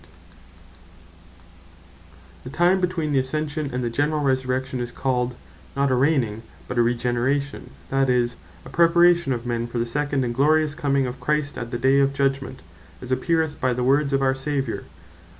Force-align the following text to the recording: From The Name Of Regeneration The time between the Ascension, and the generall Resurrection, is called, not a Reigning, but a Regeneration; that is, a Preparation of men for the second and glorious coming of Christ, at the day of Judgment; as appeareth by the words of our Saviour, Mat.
From 0.01 0.09
The 0.09 0.09
Name 0.09 0.67
Of 1.45 2.15
Regeneration 2.15 2.41
The 2.43 2.57
time 2.57 2.81
between 2.81 3.11
the 3.11 3.19
Ascension, 3.19 3.69
and 3.71 3.83
the 3.83 3.89
generall 3.91 4.23
Resurrection, 4.23 4.79
is 4.79 4.91
called, 4.91 5.35
not 5.75 5.91
a 5.91 5.95
Reigning, 5.95 6.41
but 6.67 6.79
a 6.79 6.81
Regeneration; 6.81 7.69
that 7.89 8.09
is, 8.09 8.37
a 8.65 8.69
Preparation 8.69 9.31
of 9.31 9.45
men 9.45 9.67
for 9.67 9.77
the 9.77 9.85
second 9.85 10.23
and 10.23 10.33
glorious 10.33 10.73
coming 10.73 11.05
of 11.05 11.19
Christ, 11.19 11.55
at 11.55 11.69
the 11.69 11.77
day 11.77 11.99
of 11.99 12.15
Judgment; 12.15 12.63
as 12.99 13.11
appeareth 13.11 13.61
by 13.61 13.73
the 13.73 13.83
words 13.83 14.11
of 14.11 14.23
our 14.23 14.33
Saviour, 14.33 14.77
Mat. 14.77 14.85